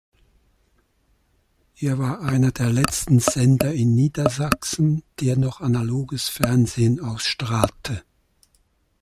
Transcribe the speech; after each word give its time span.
Er 1.79 1.99
war 1.99 2.21
einer 2.23 2.51
der 2.51 2.71
letzten 2.73 3.19
Sender 3.19 3.71
in 3.71 3.93
Niedersachsen, 3.93 5.03
der 5.19 5.37
noch 5.37 5.61
analoges 5.61 6.27
Fernsehen 6.27 6.99
ausstrahlte. 7.01 8.01